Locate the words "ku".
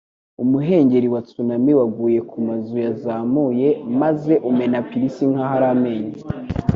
2.29-2.37